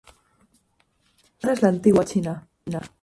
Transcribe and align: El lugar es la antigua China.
El 0.01 1.37
lugar 1.43 1.57
es 1.57 1.61
la 1.61 1.69
antigua 1.69 2.03
China. 2.05 2.47